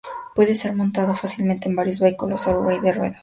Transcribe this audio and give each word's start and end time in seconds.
Puede 0.33 0.55
ser 0.55 0.75
montado 0.75 1.15
fácilmente 1.15 1.69
en 1.69 1.75
varios 1.75 1.99
vehículos 1.99 2.47
oruga 2.47 2.73
y 2.73 2.79
de 2.79 2.91
ruedas. 2.91 3.19